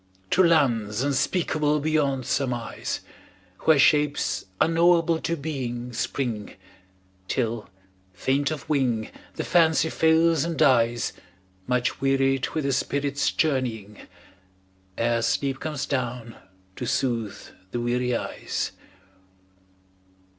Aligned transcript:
To 0.31 0.43
lands 0.43 1.03
unspeakable 1.03 1.79
beyond 1.79 2.25
surmise, 2.25 3.01
Where 3.65 3.77
shapes 3.77 4.45
unknowable 4.59 5.19
to 5.19 5.37
being 5.37 5.93
spring, 5.93 6.55
Till, 7.27 7.69
faint 8.11 8.49
of 8.49 8.67
wing, 8.67 9.11
the 9.35 9.43
Fancy 9.43 9.91
fails 9.91 10.43
and 10.43 10.57
dies 10.57 11.13
Much 11.67 12.01
wearied 12.01 12.49
with 12.55 12.63
the 12.65 12.73
spirit's 12.73 13.31
journeying, 13.31 13.99
Ere 14.97 15.21
sleep 15.21 15.59
comes 15.59 15.85
down 15.85 16.35
to 16.77 16.87
soothe 16.87 17.37
the 17.69 17.79
weary 17.79 18.15
eyes. 18.15 18.71